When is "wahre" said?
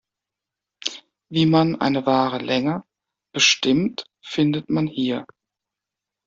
2.07-2.39